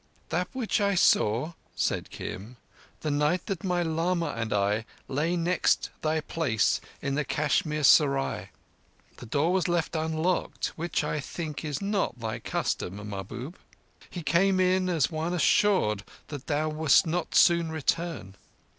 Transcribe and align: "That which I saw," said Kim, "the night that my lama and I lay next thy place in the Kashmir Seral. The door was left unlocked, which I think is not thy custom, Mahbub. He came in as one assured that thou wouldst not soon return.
"That 0.29 0.47
which 0.51 0.81
I 0.81 0.95
saw," 0.95 1.53
said 1.75 2.09
Kim, 2.09 2.57
"the 3.01 3.11
night 3.11 3.45
that 3.45 3.63
my 3.63 3.83
lama 3.83 4.29
and 4.35 4.51
I 4.51 4.85
lay 5.07 5.37
next 5.37 5.91
thy 6.01 6.21
place 6.21 6.81
in 7.03 7.13
the 7.13 7.23
Kashmir 7.23 7.81
Seral. 7.83 8.47
The 9.17 9.25
door 9.27 9.53
was 9.53 9.67
left 9.67 9.95
unlocked, 9.95 10.73
which 10.75 11.03
I 11.03 11.19
think 11.19 11.63
is 11.63 11.83
not 11.83 12.19
thy 12.19 12.39
custom, 12.39 12.95
Mahbub. 13.11 13.57
He 14.09 14.23
came 14.23 14.59
in 14.59 14.89
as 14.89 15.11
one 15.11 15.35
assured 15.35 16.03
that 16.29 16.47
thou 16.47 16.67
wouldst 16.69 17.05
not 17.05 17.35
soon 17.35 17.71
return. 17.71 18.33